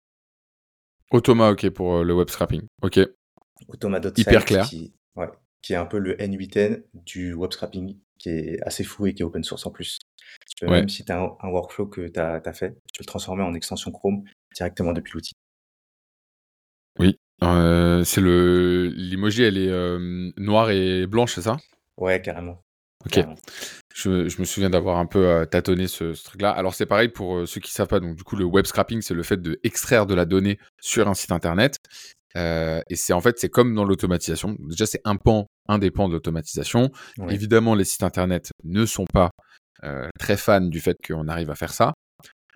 [1.11, 2.63] Automa, ok, pour euh, le web scrapping.
[2.83, 3.01] Ok.
[3.67, 4.19] Automa.site.
[4.19, 4.65] Hyper clair.
[4.69, 5.29] Qui, ouais,
[5.61, 9.23] qui est un peu le N8N du web scrapping, qui est assez fou et qui
[9.23, 9.99] est open source en plus.
[10.63, 13.43] Même si tu as un, workflow que tu as, as, fait, tu peux le transformer
[13.43, 14.23] en extension Chrome
[14.55, 15.33] directement depuis l'outil.
[17.43, 21.57] Euh, c'est le l'emoji, elle est euh, noire et blanche, c'est ça?
[21.97, 22.63] Ouais, carrément.
[23.07, 23.25] Ok.
[23.95, 26.51] Je, je, me souviens d'avoir un peu euh, tâtonné ce, ce truc-là.
[26.51, 28.01] Alors c'est pareil pour ceux qui savent pas.
[28.01, 31.09] Donc du coup, le web scrapping, c'est le fait de extraire de la donnée sur
[31.09, 31.79] un site internet.
[32.37, 34.55] Et c'est en fait, c'est comme dans l'automatisation.
[34.61, 36.91] Déjà, c'est un pan indépendant de l'automatisation.
[37.29, 39.31] Évidemment, les sites internet ne sont pas
[40.19, 41.95] très fans du fait qu'on arrive à faire ça.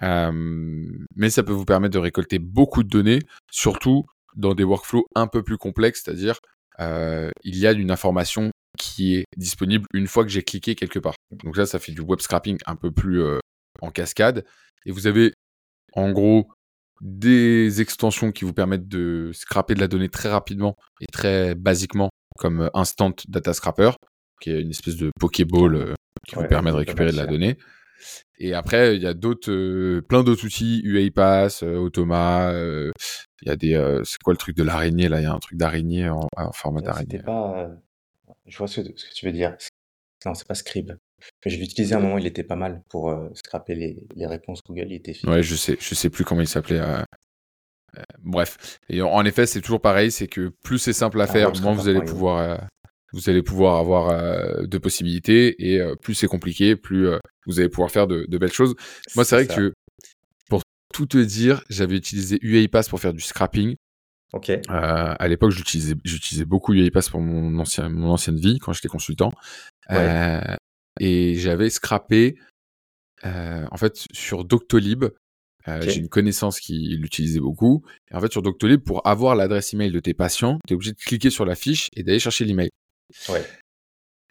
[0.00, 3.20] mais ça peut vous permettre de récolter beaucoup de données,
[3.50, 6.38] surtout dans des workflows un peu plus complexes, c'est-à-dire
[6.80, 10.98] euh, il y a une information qui est disponible une fois que j'ai cliqué quelque
[10.98, 11.14] part.
[11.30, 13.38] Donc là, ça fait du web scrapping un peu plus euh,
[13.80, 14.44] en cascade.
[14.86, 15.32] Et vous avez
[15.92, 16.48] en gros
[17.00, 22.10] des extensions qui vous permettent de scraper de la donnée très rapidement et très basiquement,
[22.38, 23.92] comme Instant Data Scrapper,
[24.40, 25.94] qui est une espèce de Pokéball euh,
[26.26, 27.58] qui vous permet de récupérer de la donnée.
[28.38, 32.50] Et après, il y a d'autres, euh, plein d'autres outils, UiPath, euh, Automa.
[32.52, 32.90] Euh,
[33.42, 35.20] il y a des, c'est quoi le truc de l'araignée là?
[35.20, 37.18] Il y a un truc d'araignée en, format d'araignée.
[37.18, 37.70] pas,
[38.46, 39.56] je vois ce que, tu veux dire.
[40.24, 40.92] Non, c'est pas Scribe.
[41.44, 44.60] Je l'ai utilisé à un moment, il était pas mal pour scraper les, les, réponses
[44.66, 44.86] Google.
[44.88, 46.80] Il était ouais, je sais, je sais plus comment il s'appelait.
[48.20, 48.80] bref.
[48.88, 51.88] Et en, effet, c'est toujours pareil, c'est que plus c'est simple à faire, moins vous
[51.88, 52.66] allez pouvoir
[53.14, 57.60] vous allez pouvoir avoir euh, de possibilités et euh, plus c'est compliqué, plus euh, vous
[57.60, 58.74] allez pouvoir faire de, belles choses.
[59.14, 59.72] Moi, c'est vrai que
[60.48, 63.76] pour tout te dire, j'avais utilisé UiPath pour faire du scrapping.
[64.32, 64.50] Ok.
[64.68, 69.32] à l'époque, j'utilisais, j'utilisais beaucoup UiPath pour mon, ancien, mon ancienne vie quand j'étais consultant.
[71.00, 72.36] et j'avais scrappé,
[73.22, 75.04] en fait, sur Doctolib.
[75.66, 77.84] J'ai une connaissance qui l'utilisait beaucoup.
[78.10, 80.92] Et en fait, sur Doctolib, pour avoir l'adresse email de tes patients, tu es obligé
[80.92, 82.70] de cliquer sur la fiche et d'aller chercher l'email.
[83.28, 83.44] Ouais.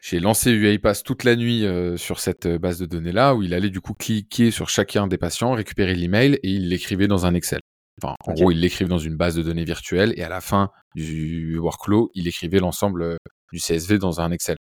[0.04, 3.54] J'ai lancé UiPath toute la nuit euh, sur cette euh, base de données-là, où il
[3.54, 7.34] allait du coup cliquer sur chacun des patients, récupérer l'email et il l'écrivait dans un
[7.34, 7.62] Excel.
[8.02, 10.72] Enfin, en gros, il l'écrivait dans une base de données virtuelle et à la fin
[10.94, 13.18] du workflow, il écrivait l'ensemble euh,
[13.54, 14.58] du CSV dans un Excel.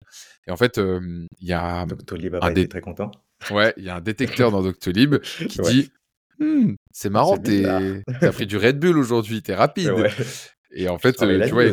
[0.45, 3.11] Et en fait, il y a Doctolib a été très content.
[3.49, 5.91] Ouais, il y a un détecteur dans Doctolib qui dit
[6.39, 9.91] «Hmm, c'est marrant, t'as pris du Red Bull aujourd'hui, t'es rapide.
[9.91, 10.11] Ouais.
[10.71, 11.71] Et en fait, euh, tu vois,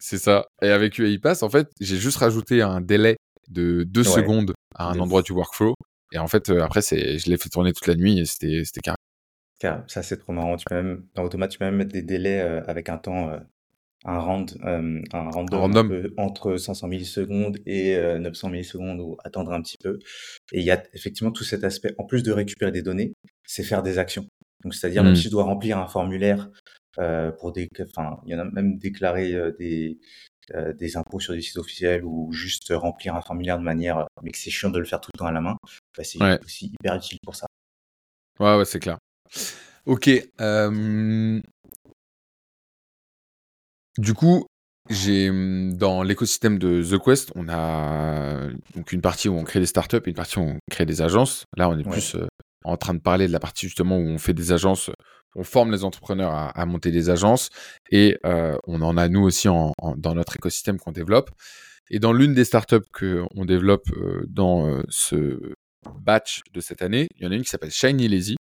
[0.00, 0.46] c'est ça.
[0.62, 3.16] Et avec UiPath, en fait, j'ai juste rajouté un délai
[3.48, 5.74] de deux secondes à un endroit du workflow.
[6.12, 8.62] Et en fait, euh, après, c'est, je l'ai fait tourner toute la nuit et c'était,
[8.64, 8.96] c'était carré.
[9.60, 10.56] Ça, c'est trop marrant.
[10.56, 13.30] Tu peux même, dans Automat, tu peux même mettre des délais euh, avec un temps,
[14.04, 19.98] un, rand, un random, entre 500 millisecondes et 900 millisecondes ou attendre un petit peu.
[20.52, 23.12] Et il y a effectivement tout cet aspect, en plus de récupérer des données,
[23.46, 24.26] c'est faire des actions.
[24.64, 25.16] Donc, c'est-à-dire, même mmh.
[25.16, 26.50] si je dois remplir un formulaire
[27.38, 29.98] pour des, enfin, il y en a même déclaré euh, des,
[30.54, 34.30] euh, des impôts sur des sites officiels ou juste remplir un formulaire de manière, mais
[34.30, 35.56] que c'est chiant de le faire tout le temps à la main,
[35.96, 37.46] bah, c'est aussi hyper utile pour ça.
[38.40, 38.98] Ouais, ouais, c'est clair.
[39.86, 40.10] Ok.
[43.98, 44.46] Du coup,
[44.90, 45.28] j'ai
[45.74, 49.96] dans l'écosystème de The Quest, on a donc une partie où on crée des startups
[49.96, 51.44] et une partie où on crée des agences.
[51.56, 52.16] Là, on est plus
[52.64, 54.90] en train de parler de la partie justement où on fait des agences
[55.34, 57.50] on forme les entrepreneurs à, monter des agences
[57.90, 61.30] et euh, on en a nous aussi en, dans notre écosystème qu'on développe.
[61.90, 65.54] Et dans l'une des startups qu'on développe euh, dans euh, ce
[66.00, 68.36] batch de cette année, il y en a une qui s'appelle Shiny Lazy,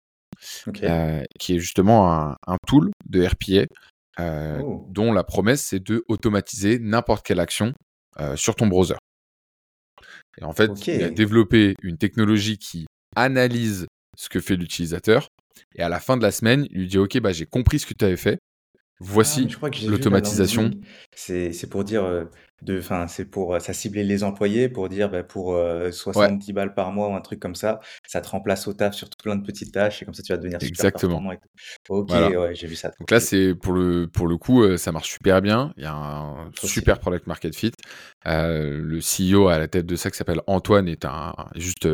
[1.40, 3.66] qui est justement un, tool de RPA
[4.62, 4.86] oh.
[4.90, 7.74] dont la promesse c'est de automatiser n'importe quelle action
[8.36, 8.96] sur ton browser.
[10.40, 15.30] Et en fait, il a développé une technologie qui analyse ce que fait l'utilisateur.
[15.76, 17.86] Et à la fin de la semaine, il lui dit Ok, bah, j'ai compris ce
[17.86, 18.40] que tu avais fait.
[19.00, 20.72] Voici ah, l'automatisation.
[21.14, 22.24] C'est pour dire, euh,
[22.62, 25.60] de, enfin, c'est pour, euh, ça ciblait les employés pour dire, bah, pour
[25.92, 28.94] 70 euh, balles par mois ou un truc comme ça, ça te remplace au taf
[28.94, 31.22] sur plein de petites tâches et comme ça tu vas devenir super Exactement.
[31.90, 32.92] Ok, ouais, j'ai vu ça.
[33.00, 35.74] Donc là, c'est pour le, pour le coup, ça marche super bien.
[35.76, 37.74] Il y a un super product market fit.
[38.26, 41.88] le CEO à la tête de ça qui s'appelle Antoine est un, juste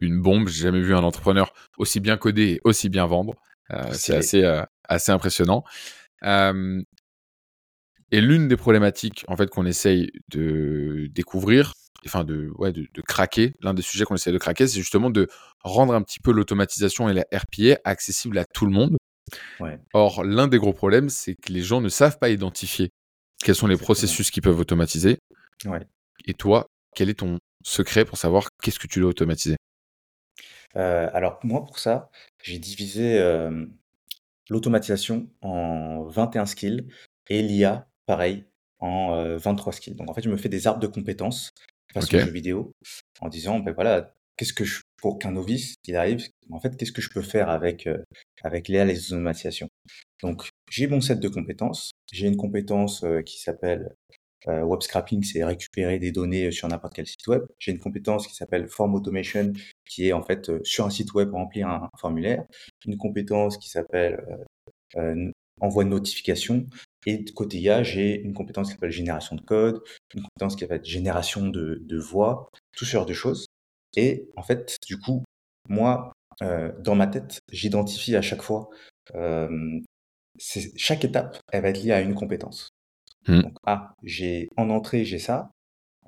[0.00, 0.48] une bombe.
[0.48, 3.34] J'ai jamais vu un entrepreneur aussi bien coder et aussi bien vendre.
[3.92, 4.44] c'est assez,
[4.88, 5.64] assez impressionnant
[8.14, 11.74] et l'une des problématiques en fait qu'on essaye de découvrir,
[12.06, 15.28] enfin de, ouais, de, craquer, l'un des sujets qu'on essaye de craquer, c'est justement de
[15.64, 18.96] rendre un petit peu l'automatisation et la RPA accessible à tout le monde.
[19.94, 22.90] Or, l'un des gros problèmes, c'est que les gens ne savent pas identifier
[23.42, 25.18] quels sont les processus qui peuvent automatiser.
[26.26, 29.56] Et toi, quel est ton secret pour savoir qu'est-ce que tu dois automatiser?
[30.76, 32.10] Euh, Alors, moi, pour ça,
[32.42, 33.20] j'ai divisé
[34.50, 36.86] l'automatisation en 21 skills
[37.28, 38.44] et l'IA, pareil,
[38.78, 39.94] en 23 skills.
[39.94, 41.52] Donc en fait, je me fais des arbres de compétences
[41.92, 42.72] face aux jeux vidéo
[43.20, 46.92] en disant, ben voilà, qu'est-ce que je, pour qu'un novice qui arrive, en fait, qu'est-ce
[46.92, 47.88] que je peux faire avec,
[48.42, 49.68] avec l'IA, les automatisations?
[50.22, 51.92] Donc j'ai mon set de compétences.
[52.12, 53.94] J'ai une compétence qui s'appelle
[54.46, 57.44] web scrapping, c'est récupérer des données sur n'importe quel site web.
[57.58, 59.52] J'ai une compétence qui s'appelle form automation,
[59.88, 62.44] qui est en fait sur un site web remplir un, formulaire.
[62.86, 64.22] Une compétence qui s'appelle
[65.60, 66.66] envoi de notification.
[67.06, 69.82] Et côté IA, j'ai une compétence qui s'appelle génération de code,
[70.14, 73.46] une compétence qui va être génération de, de voix, tout ce genre de choses.
[73.96, 75.22] Et en fait, du coup,
[75.68, 78.68] moi, dans ma tête, j'identifie à chaque fois
[80.38, 82.70] chaque étape, elle va être liée à une compétence.
[83.28, 83.40] Mmh.
[83.42, 85.50] Donc, ah, j'ai en entrée, j'ai ça.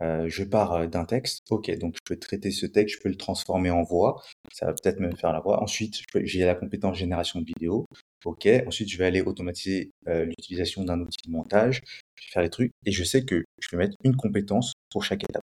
[0.02, 1.42] Euh, je pars euh, d'un texte.
[1.50, 4.22] Ok, donc je peux traiter ce texte, je peux le transformer en voix.
[4.52, 5.62] Ça va peut-être même faire la voix.
[5.62, 7.86] Ensuite, j'ai la compétence génération de vidéo.
[8.24, 11.82] Ok, ensuite je vais aller automatiser euh, l'utilisation d'un outil de montage.
[12.16, 15.04] Je vais faire les trucs et je sais que je peux mettre une compétence pour
[15.04, 15.42] chaque étape.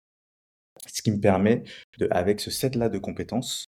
[0.86, 1.64] Ce qui me permet,
[1.98, 3.66] de, avec ce set-là de compétences,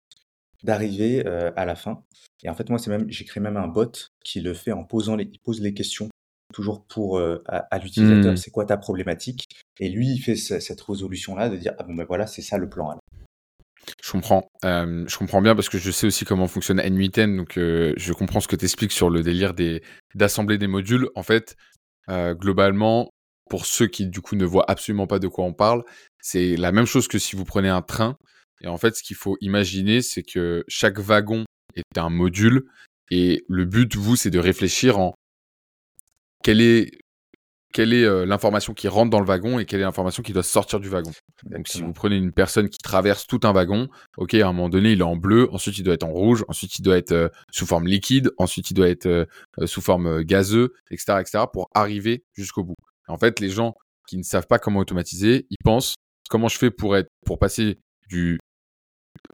[0.65, 2.03] d'arriver à la fin.
[2.43, 3.93] Et en fait, moi, c'est même, j'ai créé même un bot
[4.25, 6.09] qui le fait en posant les, il pose les questions
[6.55, 8.37] toujours pour à, l'utilisateur, mmh.
[8.37, 9.49] c'est quoi ta problématique?
[9.81, 12.69] Et lui, il fait cette résolution-là de dire, ah bon, ben voilà, c'est ça le
[12.69, 12.99] plan.
[14.03, 14.49] Je comprends.
[14.63, 18.49] je comprends bien parce que je sais aussi comment fonctionne N8N, donc je comprends ce
[18.49, 19.83] que tu expliques sur le délire des,
[20.15, 21.09] d'assembler des modules.
[21.17, 21.57] En fait,
[22.09, 23.11] globalement,
[23.51, 25.85] pour ceux qui du coup ne voient absolument pas de quoi on parle,
[26.21, 28.17] c'est la même chose que si vous prenez un train.
[28.61, 31.45] Et en fait, ce qu'il faut imaginer, c'est que chaque wagon
[31.77, 32.65] est un module.
[33.11, 35.13] Et le but, vous, c'est de réfléchir en
[36.45, 36.93] quelle est,
[37.73, 40.45] quelle est euh, l'information qui rentre dans le wagon et quelle est l'information qui doit
[40.45, 41.11] sortir du wagon.
[41.45, 44.69] Donc, si vous prenez une personne qui traverse tout un wagon, ok, à un moment
[44.69, 47.13] donné, il est en bleu, ensuite il doit être en rouge, ensuite il doit être
[47.13, 49.25] euh, sous forme liquide, ensuite il doit être euh,
[49.65, 52.77] sous forme gazeux, etc., etc., pour arriver jusqu'au bout.
[53.09, 53.75] En fait, les gens
[54.07, 55.95] qui ne savent pas comment automatiser, ils pensent
[56.29, 57.79] comment je fais pour être, pour passer
[58.09, 58.39] du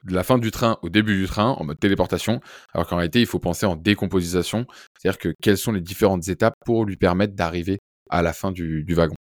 [0.04, 2.40] de la fin du train au début du train en mode téléportation,
[2.72, 4.66] alors qu'en réalité, il faut penser en décomposition,
[4.98, 7.78] c'est-à-dire que quelles sont les différentes étapes pour lui permettre d'arriver
[8.10, 9.14] à la fin du, wagon.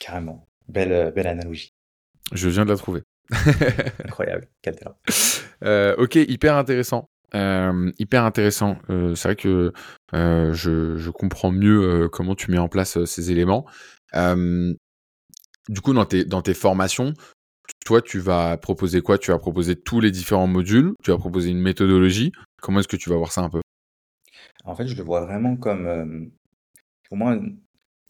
[0.00, 0.46] Carrément.
[0.68, 1.72] Belle, euh, belle analogie.
[2.32, 3.02] Je viens de la trouver.
[4.04, 4.48] Incroyable.
[4.62, 4.76] Quel
[5.64, 7.08] euh, ok, hyper intéressant.
[7.34, 8.78] Euh, hyper intéressant.
[8.88, 9.72] c'est vrai que
[10.12, 13.66] je, comprends mieux comment tu mets en place ces éléments.
[14.14, 17.14] du coup, dans tes, dans tes formations,
[17.84, 19.18] toi, tu vas proposer quoi?
[19.18, 20.94] Tu vas proposer tous les différents modules?
[21.02, 22.32] Tu vas proposer une méthodologie?
[22.60, 23.60] Comment est-ce que tu vas voir ça un peu?
[24.64, 26.26] En fait, je le vois vraiment comme, euh,
[27.08, 27.38] pour moi,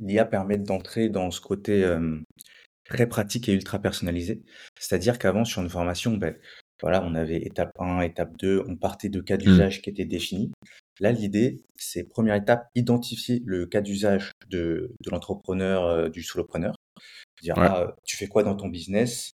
[0.01, 2.21] l'IA permet d'entrer dans ce côté euh,
[2.85, 4.43] très pratique et ultra personnalisé.
[4.79, 6.37] C'est-à-dire qu'avant, sur une formation, ben,
[6.81, 9.39] voilà, on avait étape 1, étape 2, on partait de cas mmh.
[9.39, 10.53] d'usage qui étaient définis.
[11.01, 16.77] Là, l'idée, c'est première étape, identifier le cas d'usage de, l'entrepreneur, euh, du solopreneur.
[17.43, 19.35] Dire, ah, tu fais quoi dans ton business?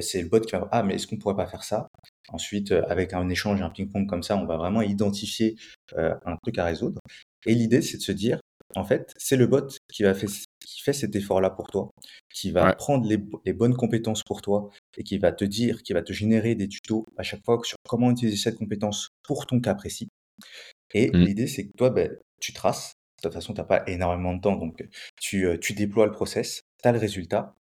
[0.00, 1.88] C'est le bot qui va ah mais est-ce qu'on pourrait pas faire ça?
[2.28, 5.56] Ensuite euh, avec un échange un ping-pong comme ça on va vraiment identifier
[5.96, 7.00] euh, un truc à résoudre.
[7.44, 8.40] Et l'idée c'est de se dire
[8.74, 11.90] en fait c'est le bot qui va fait qui fait cet effort là pour toi
[12.32, 16.02] qui va prendre les, bonnes compétences pour toi et qui va te dire qui va
[16.02, 19.74] te générer des tutos à chaque fois sur comment utiliser cette compétence pour ton cas
[19.74, 20.08] précis.
[20.94, 21.16] Et mmh.
[21.18, 22.94] l'idée c'est que toi ben, tu traces.
[23.22, 24.86] De toute façon, tu n'as pas énormément de temps, donc
[25.18, 27.54] tu, euh, tu déploies le process, tu as le résultat,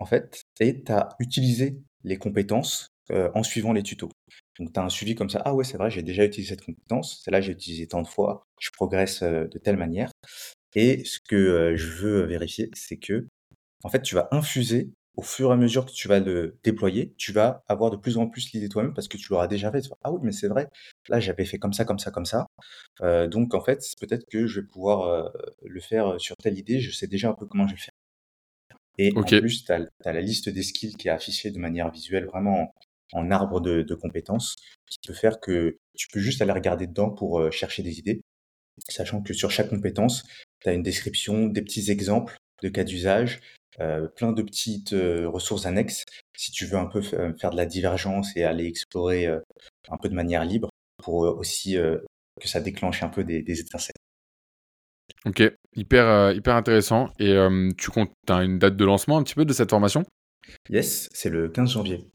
[0.00, 4.10] en fait, et tu as utilisé les compétences en suivant les tutos.
[4.58, 5.42] Donc, tu as un suivi comme ça.
[5.44, 7.20] Ah ouais, c'est vrai, j'ai déjà utilisé cette compétence.
[7.24, 8.46] Celle-là, j'ai utilisé tant de fois.
[8.58, 10.10] Je progresse de telle manière.
[10.74, 13.26] Et ce que je veux vérifier, c'est que,
[13.84, 17.14] en fait, tu vas infuser au fur et à mesure que tu vas le déployer,
[17.16, 19.82] tu vas avoir de plus en plus l'idée toi-même parce que tu l'auras déjà fait.
[20.02, 20.68] Ah oui, mais c'est vrai,
[21.08, 22.46] là j'avais fait comme ça, comme ça, comme ça.
[23.02, 25.28] Euh, donc en fait, peut-être que je vais pouvoir euh,
[25.62, 27.94] le faire sur telle idée, je sais déjà un peu comment je vais le faire.
[28.98, 32.26] Et en plus, tu as, la liste des skills qui est affichée de manière visuelle,
[32.26, 32.72] vraiment
[33.12, 34.56] en, arbre de, de, compétences,
[34.88, 38.22] qui peut faire que tu peux juste aller regarder dedans pour euh, chercher des idées,
[38.88, 40.24] sachant que sur chaque compétence,
[40.60, 43.40] tu as une description, des petits exemples de cas d'usage,
[43.80, 46.04] euh, plein de petites euh, ressources annexes.
[46.36, 50.14] Si tu veux un peu faire de la divergence et aller explorer un peu de
[50.14, 51.76] manière libre pour aussi
[52.40, 53.94] que ça déclenche un peu des, des étincelles.
[55.26, 55.42] Ok,
[55.74, 57.10] hyper, hyper intéressant.
[57.18, 57.36] Et
[57.78, 60.04] tu comptes, as une date de lancement un petit peu de cette formation?
[60.68, 62.06] Yes, c'est le 15 janvier.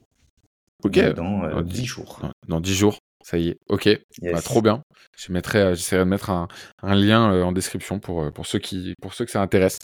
[0.84, 0.99] Ok.
[1.13, 2.21] Dans, 10 jours.
[2.47, 3.58] Dans, 10 jours, ça y est.
[3.67, 3.89] Ok,
[4.21, 4.82] bah, trop bien.
[5.17, 6.47] Je mettrai, j'essaierai de mettre un,
[6.84, 9.80] un lien en description pour, pour, ceux qui, pour ceux que ça intéresse.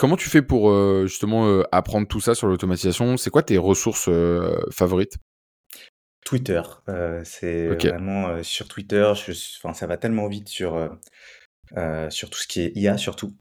[0.00, 3.18] Comment tu fais pour euh, justement euh, apprendre tout ça sur l'automatisation?
[3.18, 5.18] C'est quoi tes ressources euh, favorites?
[6.30, 6.62] Twitter.
[7.24, 9.12] c'est vraiment sur Twitter.
[9.16, 10.96] Je, ça va tellement vite sur,
[12.08, 13.36] sur tout ce qui est IA surtout.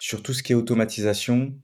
[0.00, 1.54] Sur tout ce qui est automatisation.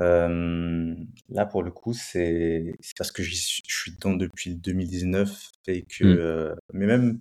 [0.00, 6.56] là, pour le coup, c'est parce que je suis dedans depuis 2019 et que, mmh.
[6.72, 7.20] mais même,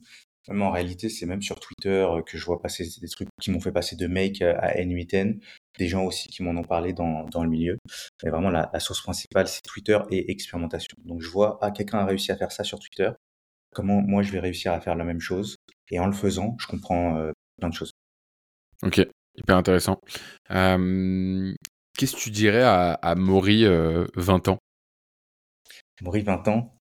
[0.49, 3.71] en réalité, c'est même sur Twitter que je vois passer des trucs qui m'ont fait
[3.71, 5.39] passer de Make à N8N
[5.77, 7.77] des gens aussi qui m'en ont parlé dans, dans le milieu.
[8.23, 10.95] Mais vraiment, la, source principale, c'est Twitter et expérimentation.
[11.03, 13.12] Donc, je vois, ah, quelqu'un a réussi à faire ça sur Twitter.
[13.73, 15.58] Comment moi, je vais réussir à faire la même chose?
[15.91, 17.91] Et en le faisant, je comprends euh, plein de choses.
[18.84, 19.01] Ok,
[19.36, 19.99] hyper intéressant.
[20.49, 24.58] Qu'est-ce que tu dirais à, à Maury, 20 euh, ans?
[26.01, 26.75] Maury, 20 ans?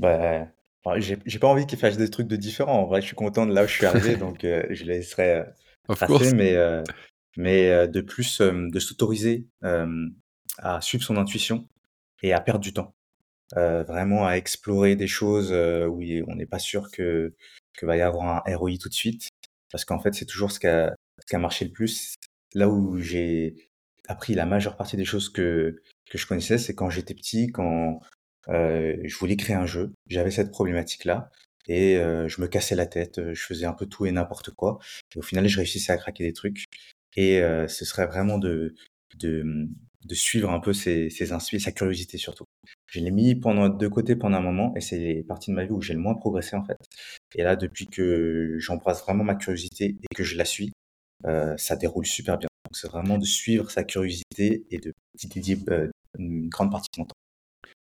[0.00, 0.48] Bah,
[0.96, 2.82] j'ai pas envie qu'il fasse des trucs de différents.
[2.82, 5.44] En vrai, je suis content de là où je suis arrivé, donc euh, je laisserai
[5.86, 6.34] passer.
[6.34, 6.56] Mais
[7.38, 9.46] mais euh, de plus euh, de s'autoriser
[10.58, 11.68] à suivre son intuition
[12.22, 12.94] et à perdre du temps.
[13.56, 17.34] Euh, vraiment à explorer des choses où on n'est pas sûr que
[17.74, 19.28] que va y avoir un ROI tout de suite,
[19.70, 22.14] parce qu'en fait c'est toujours ce qui a, ce qui a marché le plus.
[22.54, 23.54] Là où j'ai
[24.08, 28.00] appris la majeure partie des choses que que je connaissais, c'est quand j'étais petit, quand
[28.02, 28.06] euh,
[28.46, 31.30] je voulais créer un jeu, j'avais cette problématique-là
[31.66, 34.78] et je me cassais la tête, je faisais un peu tout et n'importe quoi.
[35.14, 36.64] Et au final, je réussissais à craquer des trucs.
[37.16, 38.74] Et ce serait vraiment de,
[39.16, 39.68] de,
[40.04, 42.44] de suivre un peu ses, ses et sa curiosité surtout.
[42.86, 45.64] Je l'ai mis pendant de côté pendant un moment et c'est les parties de ma
[45.64, 46.78] vie où j'ai le moins progressé en fait.
[47.34, 50.72] Et là, depuis que j'embrasse vraiment ma curiosité et que je la suis,
[51.26, 52.48] euh, ça déroule super bien.
[52.64, 54.92] Donc c'est vraiment de suivre sa curiosité et de
[55.34, 57.14] dédier euh, une grande partie de mon temps.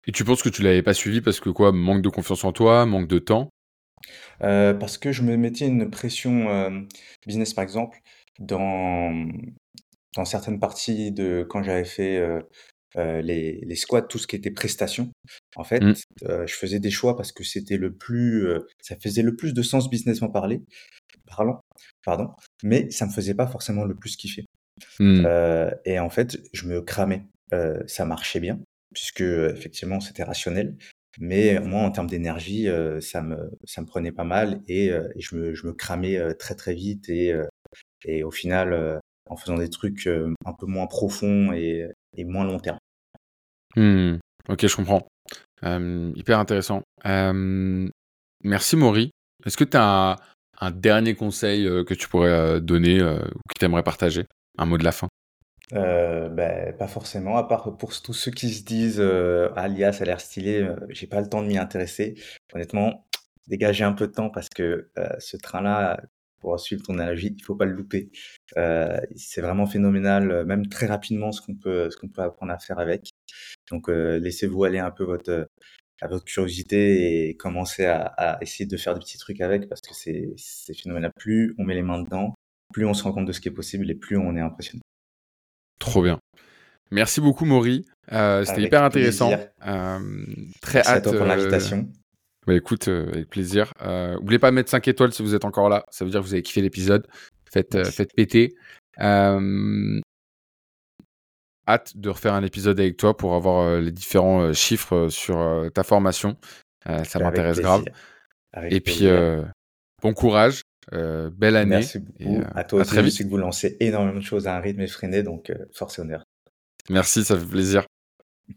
[0.07, 2.53] Et tu penses que tu l'avais pas suivi parce que quoi Manque de confiance en
[2.53, 3.51] toi, manque de temps?
[4.43, 6.81] Euh, Parce que je me mettais une pression euh,
[7.27, 8.01] business par exemple
[8.39, 9.29] dans,
[10.17, 14.51] dans certaines parties de quand j'avais fait euh, les, les squats, tout ce qui était
[14.51, 15.11] prestations,
[15.57, 15.95] en fait, mmh.
[16.47, 18.47] je faisais des choix parce que c'était le plus,
[18.83, 20.61] ça faisait le plus de sens businessment parler,
[21.27, 21.61] parlant,
[22.05, 24.45] pardon, mais ça me faisait pas forcément le plus kiffer.
[24.99, 25.27] Mmh.
[25.85, 27.25] et en fait, je me cramais.
[27.87, 28.59] ça marchait bien
[28.93, 30.77] puisque effectivement c'était rationnel,
[31.19, 32.69] mais moi en termes d'énergie,
[33.01, 36.55] ça me ça me prenait pas mal et, et je me je me cramais très
[36.55, 37.35] très vite et
[38.05, 41.89] et au final, euh, en faisant des trucs euh, un peu moins profonds et,
[42.25, 42.79] moins long terme.
[43.77, 44.19] Mmh.
[44.49, 45.07] Ok, je comprends.
[45.63, 46.83] hyper intéressant.
[47.05, 49.11] merci Maury.
[49.45, 50.19] Est-ce que tu as
[50.61, 54.27] un, dernier conseil euh, que tu pourrais donner ou que tu aimerais partager?
[54.59, 55.09] Un mot de la fin
[55.73, 60.69] ben, pas forcément, à part pour tous ceux qui se disent alias a l'air stylé,
[60.91, 62.15] j'ai pas le temps de m'y intéresser.
[62.55, 63.07] Honnêtement,
[63.49, 66.01] dégagez un peu de temps parce que ce train-là,
[66.43, 68.11] pour suivre ton analogie, il faut pas le louper.
[68.59, 72.53] Euh, c'est vraiment phénoménal, euh, même très rapidement ce qu'on peut ce qu'on peut apprendre
[72.53, 73.11] à faire avec.
[73.71, 75.49] Donc euh, laissez-vous aller un peu votre
[76.03, 79.81] à votre curiosité et commencez à, à, essayer de faire des petits trucs avec parce
[79.81, 81.13] que c'est phénoménal.
[81.17, 82.35] Plus on met les mains dedans,
[82.73, 84.83] plus on se rend compte de ce qui est possible et plus on est impressionné.
[85.93, 86.19] Trop bien.
[86.91, 87.87] Merci beaucoup Maury.
[88.09, 89.31] C'était hyper intéressant.
[89.31, 90.89] très Merci hâte.
[90.89, 91.89] À toi pour l'invitation.
[92.47, 93.73] Bah écoute, euh, avec plaisir.
[93.83, 95.85] Euh, N'oubliez pas de mettre 5 étoiles si vous êtes encore là.
[95.91, 97.07] Ça veut dire que vous avez kiffé l'épisode.
[97.49, 98.55] Faites, euh, faites péter.
[99.01, 100.01] Euh,
[101.69, 106.37] hâte de refaire un épisode avec toi pour avoir les différents chiffres sur ta formation.
[106.85, 107.85] ça m'intéresse grave.
[108.71, 109.07] Et puis,
[110.03, 110.62] bon courage.
[110.91, 111.71] Belle année.
[111.71, 112.43] Merci beaucoup.
[112.55, 115.23] à toi aussi, je sais que vous lancez énormément de choses à un rythme effréné,
[115.23, 116.25] donc force et honneur.
[116.91, 117.87] Merci, ça fait plaisir.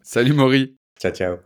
[0.02, 0.76] Salut Maury.
[0.98, 1.45] Ciao, ciao.